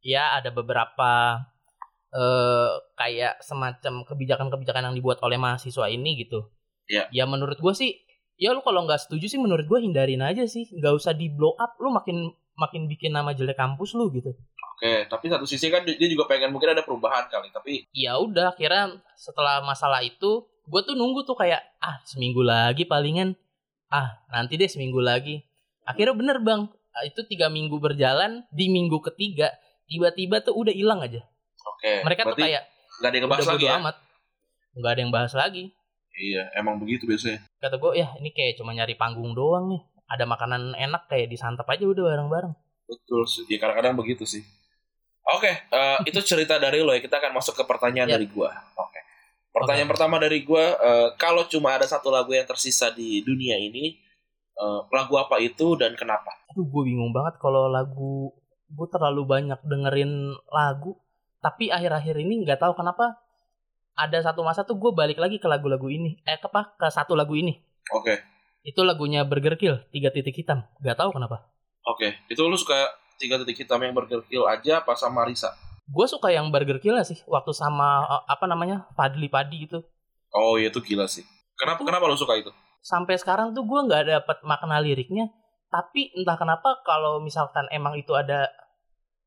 ya 0.00 0.40
ada 0.40 0.48
beberapa 0.48 1.36
eh 2.08 2.70
kayak 2.96 3.44
semacam 3.44 4.08
kebijakan-kebijakan 4.08 4.88
yang 4.88 4.96
dibuat 4.96 5.20
oleh 5.20 5.36
mahasiswa 5.36 5.84
ini 5.90 6.16
gitu. 6.24 6.48
Iya. 6.88 7.10
Ya 7.12 7.24
menurut 7.28 7.60
gue 7.60 7.74
sih, 7.76 7.92
ya 8.36 8.52
lu 8.52 8.60
kalau 8.60 8.84
nggak 8.84 9.00
setuju 9.02 9.26
sih 9.26 9.40
menurut 9.40 9.64
gue 9.66 9.78
hindarin 9.82 10.22
aja 10.22 10.44
sih. 10.48 10.68
Nggak 10.72 10.94
usah 11.02 11.12
di 11.12 11.32
blow 11.32 11.56
up. 11.56 11.76
Lu 11.80 11.92
makin 11.92 12.30
makin 12.56 12.88
bikin 12.88 13.12
nama 13.12 13.36
jelek 13.36 13.56
kampus 13.56 13.92
lu 13.96 14.08
gitu. 14.12 14.32
Oke, 14.76 15.08
tapi 15.08 15.32
satu 15.32 15.48
sisi 15.48 15.72
kan 15.72 15.88
dia 15.88 16.08
juga 16.08 16.28
pengen 16.28 16.52
mungkin 16.52 16.76
ada 16.76 16.84
perubahan 16.84 17.32
kali, 17.32 17.48
tapi 17.48 17.88
ya 17.96 18.20
udah 18.20 18.52
akhirnya 18.52 19.00
setelah 19.16 19.64
masalah 19.64 20.04
itu 20.04 20.44
gue 20.68 20.80
tuh 20.84 20.92
nunggu 20.92 21.24
tuh 21.24 21.32
kayak 21.32 21.64
ah 21.80 21.96
seminggu 22.04 22.44
lagi 22.44 22.84
palingan 22.84 23.32
ah 23.88 24.20
nanti 24.28 24.58
deh 24.58 24.68
seminggu 24.68 24.98
lagi 24.98 25.40
akhirnya 25.86 26.12
bener 26.12 26.42
bang 26.42 26.68
Ah, 26.96 27.04
itu 27.04 27.20
tiga 27.28 27.52
minggu 27.52 27.76
berjalan 27.76 28.48
di 28.48 28.72
minggu 28.72 29.04
ketiga 29.04 29.52
tiba-tiba 29.84 30.40
tuh 30.40 30.56
udah 30.56 30.72
hilang 30.72 31.04
aja 31.04 31.20
oke. 31.60 31.92
mereka 32.08 32.24
tuh 32.32 32.40
kayak 32.40 32.64
nggak 33.04 33.08
ada 33.12 33.16
yang 33.20 33.24
ngebahas 33.28 33.48
lagi 33.52 33.66
ya? 33.68 33.76
amat 33.76 33.96
nggak 34.72 34.90
ada 34.96 35.00
yang 35.04 35.12
bahas 35.12 35.32
lagi 35.36 35.64
Iya, 36.16 36.48
emang 36.56 36.80
begitu 36.80 37.04
biasanya. 37.04 37.44
kata 37.60 37.76
gue 37.76 37.92
ya 38.00 38.08
ini 38.16 38.32
kayak 38.32 38.56
cuma 38.56 38.72
nyari 38.72 38.96
panggung 38.96 39.36
doang 39.36 39.68
nih 39.68 39.82
ada 40.08 40.24
makanan 40.24 40.72
enak 40.76 41.12
kayak 41.12 41.28
disantap 41.28 41.68
aja 41.68 41.84
udah 41.84 42.04
bareng-bareng 42.14 42.54
Betul 42.86 43.26
sih. 43.26 43.42
Ya 43.50 43.58
kadang-kadang 43.58 43.98
begitu 43.98 44.22
sih. 44.22 44.46
Oke, 45.26 45.50
eh, 45.50 45.98
itu 46.06 46.22
cerita 46.22 46.54
dari 46.54 46.86
lo 46.86 46.94
ya. 46.94 47.02
Kita 47.02 47.18
akan 47.18 47.34
masuk 47.34 47.58
ke 47.58 47.66
pertanyaan 47.66 48.06
dari 48.06 48.30
gua. 48.30 48.54
Oke. 48.78 49.02
Pertanyaan 49.50 49.90
Oke. 49.90 49.94
pertama 49.98 50.22
dari 50.22 50.46
gua, 50.46 50.78
eh, 50.78 51.08
kalau 51.18 51.50
cuma 51.50 51.74
ada 51.74 51.82
satu 51.82 52.14
lagu 52.14 52.30
yang 52.30 52.46
tersisa 52.46 52.94
di 52.94 53.26
dunia 53.26 53.58
ini, 53.58 53.98
eh, 54.54 54.80
lagu 54.86 55.18
apa 55.18 55.42
itu 55.42 55.74
dan 55.74 55.98
kenapa? 55.98 56.30
aduh 56.56 56.72
gue 56.72 56.82
bingung 56.88 57.12
banget 57.12 57.36
kalau 57.36 57.68
lagu 57.68 58.32
gue 58.72 58.88
terlalu 58.88 59.28
banyak 59.28 59.60
dengerin 59.60 60.32
lagu 60.48 60.96
tapi 61.44 61.68
akhir-akhir 61.68 62.16
ini 62.16 62.48
nggak 62.48 62.64
tahu 62.64 62.72
kenapa 62.72 63.20
ada 63.96 64.18
satu 64.20 64.44
masa 64.44 64.62
tuh 64.62 64.76
gue 64.76 64.92
balik 64.92 65.16
lagi 65.16 65.40
ke 65.40 65.48
lagu-lagu 65.48 65.88
ini 65.88 66.20
eh 66.22 66.36
ke 66.36 66.46
apa 66.46 66.76
ke 66.76 66.86
satu 66.86 67.16
lagu 67.16 67.32
ini 67.32 67.58
Oke, 67.94 68.18
itu 68.62 68.82
lagunya 68.82 69.22
Burger 69.22 69.56
Kill 69.56 69.78
tiga 69.90 70.12
titik 70.12 70.36
hitam 70.36 70.62
nggak 70.78 70.98
tahu 70.98 71.16
kenapa 71.16 71.48
oke. 71.82 72.08
Itu 72.28 72.44
lu 72.44 72.58
suka 72.58 72.74
tiga 73.16 73.40
titik 73.40 73.64
hitam 73.64 73.80
yang 73.80 73.94
berkill 73.94 74.44
aja 74.44 74.84
apa 74.84 74.92
sama 74.92 75.24
Risa? 75.24 75.54
gue 75.86 76.06
suka 76.06 76.34
yang 76.34 76.50
Burger 76.50 76.82
Kill 76.82 76.98
sih 77.02 77.22
waktu 77.24 77.54
sama 77.54 78.02
eh, 78.04 78.22
apa 78.26 78.44
namanya 78.44 78.90
Padli 78.92 79.30
Padi 79.30 79.64
gitu 79.64 79.80
Oh 80.34 80.58
iya 80.58 80.68
itu 80.68 80.82
gila 80.82 81.06
sih. 81.06 81.22
Kenapa 81.56 81.80
Itu- 81.80 81.88
kenapa 81.88 82.04
lu 82.04 82.18
suka 82.18 82.36
itu? 82.36 82.50
sampai 82.82 83.16
sekarang 83.16 83.50
tuh 83.50 83.66
gue 83.66 83.80
nggak 83.86 84.02
dapat 84.06 84.38
makna 84.42 84.78
liriknya 84.78 85.26
tapi 85.66 86.10
entah 86.14 86.38
kenapa 86.38 86.78
kalau 86.82 87.18
misalkan 87.18 87.66
emang 87.74 87.98
itu 87.98 88.14
ada 88.14 88.46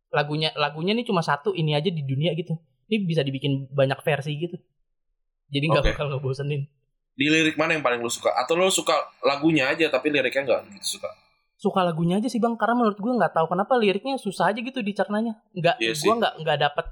lagunya 0.10 0.50
lagunya 0.56 0.96
nih 0.96 1.04
cuma 1.04 1.20
satu 1.20 1.52
ini 1.52 1.76
aja 1.76 1.92
di 1.92 2.02
dunia 2.02 2.32
gitu 2.34 2.56
ini 2.90 3.06
bisa 3.06 3.22
dibikin 3.22 3.70
banyak 3.70 4.02
versi 4.02 4.34
gitu 4.36 4.58
jadi 5.50 5.66
nggak 5.70 5.84
Oke. 5.86 5.92
bakal 5.94 6.06
ngebosenin 6.14 6.66
Di 7.20 7.28
lirik 7.28 7.60
mana 7.60 7.76
yang 7.76 7.84
paling 7.84 8.00
lu 8.00 8.08
suka? 8.08 8.32
Atau 8.32 8.56
lu 8.56 8.72
suka 8.72 8.96
lagunya 9.28 9.68
aja 9.68 9.92
tapi 9.92 10.08
liriknya 10.08 10.48
nggak 10.48 10.62
gitu 10.80 10.98
suka? 11.00 11.10
suka 11.60 11.84
lagunya 11.84 12.16
aja 12.24 12.32
sih 12.32 12.40
bang 12.40 12.56
karena 12.56 12.80
menurut 12.80 12.96
gue 12.96 13.14
nggak 13.20 13.36
tahu 13.36 13.52
kenapa 13.52 13.76
liriknya 13.76 14.16
susah 14.16 14.56
aja 14.56 14.64
gitu 14.64 14.80
dicernanya 14.80 15.36
nggak 15.52 15.76
Iya 15.84 15.92
gue 15.92 16.14
nggak 16.16 16.34
nggak 16.40 16.58
dapet 16.64 16.86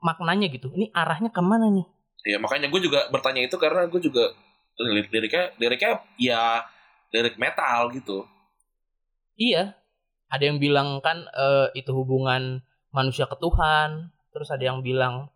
maknanya 0.00 0.48
gitu 0.48 0.72
ini 0.72 0.88
arahnya 0.96 1.28
ke 1.28 1.44
mana 1.44 1.68
nih 1.68 1.84
Ya 2.24 2.40
makanya 2.40 2.72
gue 2.72 2.80
juga 2.80 3.04
bertanya 3.12 3.44
itu 3.44 3.60
karena 3.60 3.84
gue 3.84 4.00
juga 4.00 4.32
lirik 4.80 5.12
liriknya 5.12 5.52
liriknya 5.60 5.92
ya 6.16 6.64
lirik 7.12 7.36
metal 7.36 7.92
gitu. 7.92 8.24
Iya, 9.36 9.74
ada 10.30 10.42
yang 10.42 10.58
bilang 10.58 10.98
kan 11.02 11.26
eh, 11.30 11.68
itu 11.78 11.90
hubungan 11.94 12.62
manusia 12.90 13.26
ke 13.26 13.36
Tuhan, 13.38 14.10
terus 14.34 14.48
ada 14.50 14.62
yang 14.62 14.82
bilang 14.82 15.30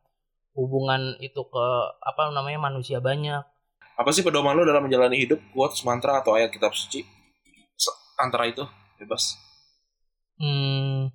hubungan 0.59 1.15
itu 1.23 1.38
ke 1.47 1.67
apa 2.03 2.35
namanya 2.35 2.59
manusia 2.59 2.99
banyak. 2.99 3.47
Apa 3.95 4.11
sih 4.11 4.27
pedoman 4.27 4.59
lu 4.59 4.67
dalam 4.67 4.83
menjalani 4.83 5.23
hidup? 5.23 5.38
Quotes, 5.55 5.87
mantra 5.87 6.19
atau 6.19 6.35
ayat 6.35 6.50
kitab 6.50 6.75
suci? 6.75 7.07
Antara 8.19 8.50
itu 8.50 8.67
bebas. 8.99 9.38
Hmm, 10.43 11.15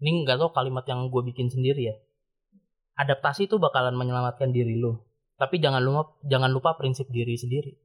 ini 0.00 0.24
nggak 0.24 0.40
tahu 0.40 0.50
kalimat 0.56 0.88
yang 0.88 1.12
gue 1.12 1.22
bikin 1.28 1.52
sendiri 1.52 1.92
ya. 1.92 1.96
Adaptasi 2.96 3.48
itu 3.52 3.60
bakalan 3.60 3.92
menyelamatkan 3.96 4.48
diri 4.48 4.80
lo, 4.80 5.08
tapi 5.36 5.60
jangan 5.60 5.84
lupa 5.84 6.16
jangan 6.24 6.50
lupa 6.50 6.74
prinsip 6.80 7.06
diri 7.12 7.36
sendiri. 7.36 7.76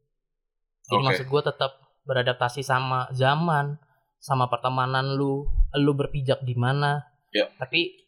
Jadi 0.88 1.00
Oke. 1.00 1.06
maksud 1.06 1.26
gue 1.28 1.42
tetap 1.44 1.72
beradaptasi 2.04 2.64
sama 2.64 3.08
zaman, 3.16 3.80
sama 4.20 4.48
pertemanan 4.48 5.16
lu, 5.16 5.48
lu 5.76 5.92
berpijak 5.96 6.44
di 6.44 6.56
mana. 6.56 7.04
Ya. 7.32 7.48
Tapi 7.60 8.08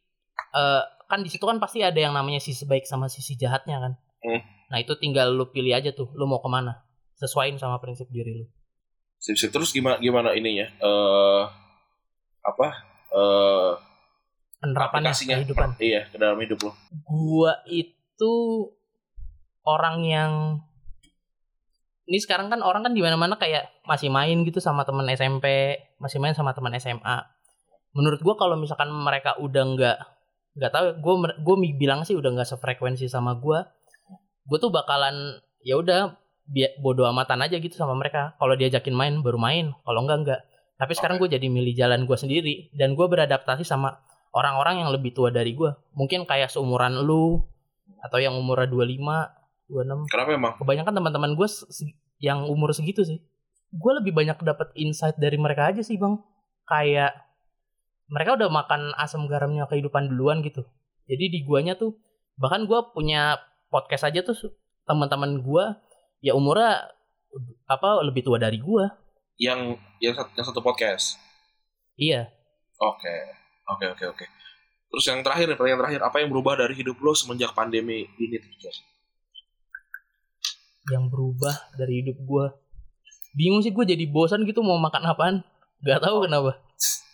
eh, 0.56 0.84
kan 1.06 1.22
di 1.22 1.30
situ 1.30 1.46
kan 1.46 1.58
pasti 1.62 1.86
ada 1.86 1.98
yang 1.98 2.14
namanya 2.14 2.42
sisi 2.42 2.66
baik 2.66 2.86
sama 2.90 3.10
sisi 3.10 3.38
jahatnya 3.38 3.78
kan. 3.82 3.94
Hmm. 4.26 4.42
Nah 4.74 4.78
itu 4.82 4.98
tinggal 4.98 5.34
lu 5.34 5.50
pilih 5.54 5.74
aja 5.78 5.94
tuh, 5.94 6.10
lu 6.18 6.26
mau 6.26 6.42
ke 6.42 6.50
mana, 6.50 6.82
sesuaiin 7.18 7.62
sama 7.62 7.78
prinsip 7.78 8.10
diri 8.10 8.42
lu. 8.42 8.46
Sip, 9.22 9.38
sip. 9.38 9.50
Terus 9.54 9.74
gimana 9.74 9.98
gimana 10.02 10.34
ininya? 10.34 10.68
Eh 10.70 11.44
apa? 12.46 12.68
Eh 13.14 13.74
Penerapannya 14.66 15.14
kehidupan. 15.14 15.78
Iya, 15.78 16.10
ke 16.10 16.18
dalam 16.18 16.42
hidup 16.42 16.58
lo. 16.66 16.72
gua 17.06 17.62
itu 17.70 18.34
orang 19.62 19.98
yang 20.02 20.32
ini 22.06 22.18
sekarang 22.22 22.50
kan 22.54 22.62
orang 22.62 22.86
kan 22.86 22.94
di 22.94 23.02
mana-mana 23.02 23.38
kayak 23.38 23.82
masih 23.86 24.10
main 24.14 24.46
gitu 24.46 24.62
sama 24.62 24.86
teman 24.86 25.06
SMP, 25.10 25.78
masih 26.02 26.18
main 26.18 26.34
sama 26.34 26.54
teman 26.54 26.74
SMA. 26.78 27.18
Menurut 27.94 28.22
gua 28.26 28.38
kalau 28.38 28.58
misalkan 28.58 28.90
mereka 28.90 29.38
udah 29.38 29.64
nggak 29.74 29.98
nggak 30.56 30.72
tahu, 30.72 30.86
gua 31.04 31.36
gue 31.36 31.56
bilang 31.76 32.08
sih 32.08 32.16
udah 32.16 32.32
nggak 32.32 32.48
sefrekuensi 32.48 33.12
sama 33.12 33.36
gua, 33.36 33.68
gue 34.48 34.58
tuh 34.58 34.72
bakalan 34.72 35.40
ya 35.66 35.76
udah 35.82 36.16
bodo 36.80 37.04
amatan 37.10 37.42
aja 37.42 37.58
gitu 37.58 37.74
sama 37.74 37.98
mereka. 37.98 38.38
Kalau 38.38 38.54
diajakin 38.54 38.94
main 38.94 39.14
baru 39.26 39.42
main, 39.42 39.74
kalau 39.84 40.06
enggak 40.06 40.20
enggak. 40.22 40.42
Tapi 40.76 40.92
sekarang 40.94 41.18
gue 41.18 41.32
jadi 41.32 41.48
milih 41.48 41.74
jalan 41.74 42.04
gue 42.04 42.18
sendiri 42.20 42.70
dan 42.76 42.94
gue 42.94 43.08
beradaptasi 43.08 43.64
sama 43.64 43.96
orang-orang 44.36 44.84
yang 44.84 44.92
lebih 44.92 45.16
tua 45.16 45.32
dari 45.32 45.56
gue. 45.56 45.72
Mungkin 45.96 46.28
kayak 46.28 46.52
seumuran 46.52 47.00
lu 47.02 47.42
atau 48.04 48.20
yang 48.20 48.36
umurnya 48.38 48.68
25, 48.70 49.72
26. 49.72 50.12
Kenapa 50.12 50.30
emang? 50.36 50.54
Kebanyakan 50.60 50.94
teman-teman 50.94 51.32
gue 51.34 51.48
yang 52.22 52.46
umur 52.46 52.76
segitu 52.76 53.08
sih. 53.08 53.24
Gue 53.72 53.92
lebih 53.98 54.14
banyak 54.14 54.38
dapat 54.44 54.76
insight 54.78 55.18
dari 55.18 55.40
mereka 55.40 55.72
aja 55.72 55.82
sih, 55.82 55.98
Bang. 55.98 56.22
Kayak 56.68 57.25
mereka 58.12 58.38
udah 58.38 58.50
makan 58.50 58.94
asam 59.00 59.26
garamnya 59.26 59.66
kehidupan 59.70 60.12
duluan 60.12 60.46
gitu. 60.46 60.66
Jadi 61.06 61.30
di 61.32 61.40
guanya 61.46 61.78
tuh 61.78 61.98
bahkan 62.36 62.68
gue 62.68 62.80
punya 62.92 63.40
podcast 63.72 64.10
aja 64.10 64.22
tuh 64.22 64.36
teman-teman 64.86 65.42
gue 65.42 65.66
ya 66.22 66.36
umurnya 66.36 66.92
apa 67.66 68.02
lebih 68.06 68.26
tua 68.26 68.38
dari 68.38 68.62
gue. 68.62 68.86
Yang 69.36 69.82
yang 70.00 70.14
satu, 70.16 70.32
yang 70.38 70.46
satu 70.48 70.62
podcast. 70.64 71.20
Iya. 72.00 72.32
Oke. 72.80 73.16
Oke, 73.66 73.86
oke, 73.92 74.06
oke. 74.14 74.26
Terus 74.94 75.06
yang 75.10 75.26
terakhir, 75.26 75.58
pertanyaan 75.58 75.82
terakhir, 75.82 76.02
apa 76.06 76.22
yang 76.22 76.30
berubah 76.30 76.54
dari 76.56 76.78
hidup 76.78 77.02
lo 77.02 77.18
semenjak 77.18 77.52
pandemi 77.58 78.06
ini 78.22 78.38
terjadi? 78.38 78.96
yang 80.94 81.10
berubah 81.10 81.54
dari 81.74 82.06
hidup 82.06 82.18
gue 82.22 82.46
bingung 83.34 83.62
sih 83.66 83.74
gue 83.74 83.86
jadi 83.86 84.06
bosan 84.06 84.46
gitu 84.46 84.62
mau 84.62 84.78
makan 84.78 85.04
apaan 85.10 85.36
Gak 85.84 86.02
tahu 86.02 86.26
kenapa 86.26 86.62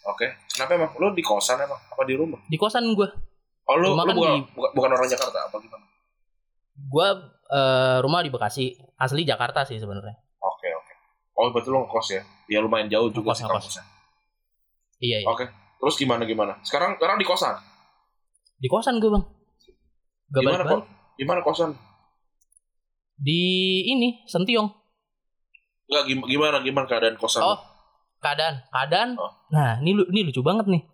Oke. 0.04 0.26
Kenapa 0.48 0.72
emang? 0.74 0.92
Lo 0.96 1.12
di 1.12 1.22
kosan 1.22 1.58
emang? 1.58 1.78
Apa 1.88 2.02
di 2.04 2.14
rumah? 2.14 2.40
di 2.44 2.56
kosan 2.56 2.86
gue 2.92 3.10
Oh, 3.64 3.78
lo, 3.78 3.94
Rumah 3.94 4.04
lo 4.04 4.10
kan 4.10 4.16
bukan, 4.16 4.34
di- 4.36 4.48
bukan, 4.74 4.90
orang 4.92 5.08
Jakarta 5.08 5.38
apa 5.44 5.56
gimana? 5.58 5.86
gue 6.74 7.08
eh, 7.48 7.98
rumah 8.00 8.20
di 8.20 8.28
Bekasi 8.28 8.66
asli 8.96 9.22
Jakarta 9.22 9.62
sih 9.62 9.78
sebenarnya 9.78 10.18
Oke, 10.38 10.68
oke. 10.68 10.94
Oh, 11.34 11.48
berarti 11.50 11.70
lo 11.70 11.86
ngekos 11.86 12.08
ya? 12.12 12.22
Ya 12.48 12.60
lumayan 12.60 12.88
jauh 12.88 13.08
juga 13.08 13.32
Ngekos, 13.32 13.38
sih 13.38 13.46
kampusnya. 13.46 13.84
iya, 15.00 15.18
iya. 15.20 15.28
Oke. 15.28 15.46
Terus 15.78 15.96
gimana 15.96 16.24
gimana? 16.24 16.58
Sekarang 16.62 16.94
sekarang 16.96 17.16
di 17.16 17.24
kosan. 17.24 17.56
di 18.56 18.68
kosan 18.68 18.98
gue 18.98 19.10
bang 19.10 19.24
gak 20.28 20.42
Gimana 20.42 20.64
kok? 20.64 20.82
Gimana 21.16 21.42
kosan? 21.42 21.72
di 23.14 23.42
ini 23.88 24.26
Sentiong 24.26 24.66
Enggak 25.86 26.04
gim- 26.08 26.26
gimana 26.26 26.58
gimana 26.60 26.86
keadaan 26.86 27.16
kosan? 27.16 27.42
Oh. 27.42 27.58
Keadaan 28.22 28.64
keadaan 28.70 29.10
Oh. 29.18 29.34
nah 29.50 29.82
ini 29.82 29.98
ini 30.14 30.30
lucu 30.30 30.46
banget 30.46 30.70
nih 30.70 30.86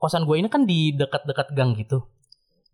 kosan 0.00 0.24
gue 0.24 0.36
ini 0.40 0.48
kan 0.48 0.64
di 0.64 0.96
dekat-dekat 0.96 1.52
gang 1.52 1.76
gitu 1.76 2.08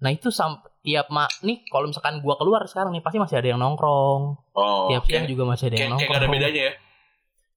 nah 0.00 0.08
itu 0.08 0.32
sam 0.32 0.62
tiap 0.80 1.12
mak 1.12 1.28
nih 1.44 1.60
kalau 1.68 1.92
misalkan 1.92 2.24
gua 2.24 2.40
keluar 2.40 2.64
sekarang 2.64 2.96
nih 2.96 3.04
pasti 3.04 3.20
masih 3.20 3.36
ada 3.36 3.48
yang 3.52 3.60
nongkrong. 3.60 4.22
Oh, 4.56 4.88
tiap 4.88 5.04
siang 5.04 5.28
kayak, 5.28 5.32
juga 5.32 5.42
masih 5.44 5.64
ada 5.68 5.76
kayak, 5.76 5.80
yang 5.84 5.92
kayak 5.92 6.08
nongkrong. 6.08 6.16
gak 6.16 6.20
ada 6.20 6.28
bedanya 6.32 6.62
ya? 6.64 6.74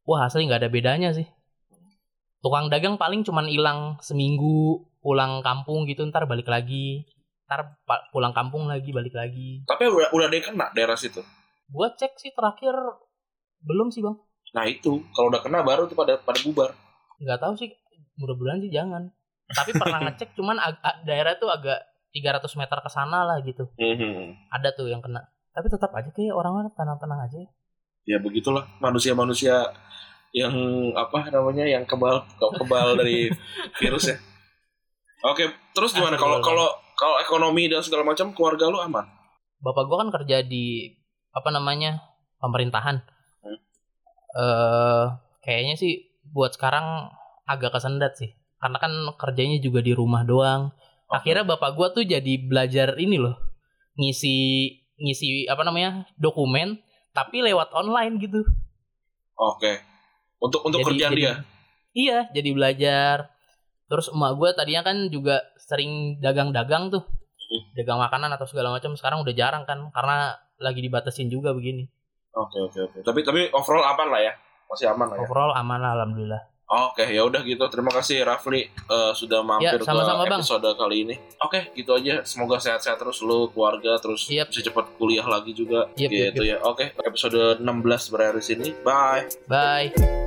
Wah 0.04 0.20
asli 0.28 0.42
nggak 0.44 0.60
ada 0.60 0.70
bedanya 0.70 1.10
sih. 1.16 1.28
Tukang 2.44 2.68
dagang 2.68 3.00
paling 3.00 3.24
cuman 3.24 3.48
hilang 3.48 3.96
seminggu 4.04 4.84
pulang 5.00 5.40
kampung 5.40 5.88
gitu 5.88 6.04
ntar 6.12 6.28
balik 6.28 6.52
lagi. 6.52 7.08
Ntar 7.48 7.80
pulang 8.12 8.36
kampung 8.36 8.68
lagi 8.68 8.92
balik 8.92 9.16
lagi. 9.16 9.64
Tapi 9.64 9.88
udah, 9.88 10.12
udah 10.12 10.26
ada 10.28 10.36
yang 10.36 10.46
kena 10.52 10.68
daerah 10.76 11.00
situ. 11.00 11.24
Gua 11.72 11.96
cek 11.96 12.20
sih 12.20 12.36
terakhir 12.36 12.76
belum 13.64 13.88
sih 13.96 14.04
bang. 14.04 14.20
Nah 14.54 14.64
itu, 14.70 15.02
kalau 15.14 15.34
udah 15.34 15.42
kena 15.42 15.66
baru 15.66 15.90
tuh 15.90 15.98
pada 15.98 16.18
pada 16.22 16.40
bubar. 16.46 16.72
Nggak 17.18 17.40
tahu 17.42 17.54
sih. 17.58 17.70
Mudah-mudahan 18.22 18.62
sih 18.62 18.70
jangan. 18.70 19.10
Tapi 19.50 19.74
pernah 19.74 20.00
ngecek 20.08 20.38
cuman 20.38 20.62
daerah 21.04 21.36
tuh 21.42 21.50
agak 21.50 21.82
300 22.14 22.46
meter 22.62 22.78
ke 22.78 22.90
sana 22.94 23.26
lah 23.26 23.42
gitu. 23.42 23.66
Mhm. 23.82 24.54
Ada 24.54 24.78
tuh 24.78 24.88
yang 24.94 25.02
kena. 25.02 25.26
Tapi 25.54 25.70
tetap 25.70 25.90
aja 25.94 26.10
kayak 26.14 26.34
orang-orang 26.34 26.70
tenang-tenang 26.78 27.22
aja. 27.26 27.42
Ya 28.06 28.18
begitulah 28.22 28.66
manusia-manusia 28.78 29.74
yang 30.34 30.54
apa 30.98 31.30
namanya 31.30 31.66
yang 31.66 31.86
kebal 31.86 32.26
kebal 32.38 32.98
dari 32.98 33.30
virus 33.82 34.14
ya. 34.14 34.18
Oke, 35.24 35.46
terus 35.72 35.94
gimana 35.94 36.18
kalau 36.18 36.42
kalau 36.42 36.68
kalau 36.98 37.16
ekonomi 37.22 37.70
dan 37.70 37.86
segala 37.86 38.04
macam 38.04 38.34
keluarga 38.34 38.68
lu 38.70 38.82
aman? 38.82 39.06
bapak 39.64 39.88
gua 39.88 40.04
kan 40.04 40.12
kerja 40.12 40.44
di 40.44 40.92
apa 41.32 41.50
namanya 41.50 42.04
pemerintahan. 42.44 43.00
Eh 44.34 45.06
kayaknya 45.46 45.76
sih 45.78 46.10
buat 46.34 46.54
sekarang 46.58 47.14
agak 47.46 47.78
kesendat 47.78 48.18
sih. 48.18 48.34
Karena 48.58 48.78
kan 48.80 48.92
kerjanya 49.20 49.60
juga 49.60 49.84
di 49.84 49.94
rumah 49.94 50.24
doang. 50.26 50.72
Akhirnya 51.12 51.46
bapak 51.46 51.78
gua 51.78 51.94
tuh 51.94 52.08
jadi 52.08 52.40
belajar 52.42 52.98
ini 52.98 53.22
loh. 53.22 53.38
Ngisi 54.00 54.36
ngisi 54.98 55.46
apa 55.46 55.62
namanya? 55.62 56.08
dokumen 56.18 56.82
tapi 57.14 57.46
lewat 57.46 57.70
online 57.78 58.18
gitu. 58.18 58.42
Oke. 59.38 59.82
Untuk 60.42 60.66
untuk 60.66 60.82
Jadi- 60.82 60.90
kerjaan 60.98 61.14
jadi- 61.14 61.22
dia. 61.22 61.34
Iya, 61.94 62.20
jadi 62.34 62.50
belajar. 62.58 63.16
Terus 63.86 64.10
emak 64.10 64.34
gua 64.34 64.50
tadinya 64.58 64.82
kan 64.82 65.14
juga 65.14 65.46
sering 65.62 66.18
dagang-dagang 66.18 66.90
tuh. 66.90 67.06
Hmm. 67.06 67.64
Dagang 67.78 68.02
makanan 68.02 68.34
atau 68.34 68.50
segala 68.50 68.74
macam. 68.74 68.98
Sekarang 68.98 69.22
udah 69.22 69.36
jarang 69.38 69.70
kan 69.70 69.94
karena 69.94 70.34
lagi 70.58 70.82
dibatasin 70.82 71.30
juga 71.30 71.54
begini. 71.54 71.86
Oke 72.34 72.58
oke 72.60 72.80
oke. 72.90 72.98
Tapi 73.02 73.20
tapi 73.22 73.42
overall 73.54 73.86
aman 73.94 74.08
lah 74.10 74.22
ya. 74.22 74.34
Masih 74.66 74.90
aman 74.90 75.06
lah 75.06 75.18
ya. 75.22 75.26
Overall 75.26 75.54
aman 75.54 75.80
lah, 75.80 75.92
alhamdulillah. 75.96 76.44
Oke, 76.74 77.06
ya 77.06 77.22
udah 77.22 77.46
gitu. 77.46 77.62
Terima 77.70 77.94
kasih 77.94 78.26
Rafli 78.26 78.66
eh, 78.66 79.12
sudah 79.14 79.46
mampir 79.46 79.78
Ya, 79.78 79.86
sama-sama, 79.86 80.26
ke 80.26 80.34
Bang. 80.34 80.42
episode 80.42 80.66
kali 80.74 81.06
ini. 81.06 81.16
Oke, 81.38 81.70
gitu 81.78 81.94
aja. 81.94 82.26
Semoga 82.26 82.58
sehat-sehat 82.58 82.98
terus 82.98 83.22
lu, 83.22 83.46
keluarga, 83.54 83.94
terus 84.02 84.26
Yep. 84.26 84.50
bisa 84.50 84.62
cepat 84.72 84.90
kuliah 84.98 85.28
lagi 85.28 85.54
juga. 85.54 85.86
Yep, 85.94 86.10
yep, 86.10 86.34
gitu 86.34 86.42
ya. 86.50 86.58
Oke, 86.66 86.98
episode 86.98 87.62
16 87.62 88.10
berakhir 88.10 88.42
di 88.42 88.46
sini. 88.48 88.68
Bye. 88.82 89.30
Bye. 89.46 90.23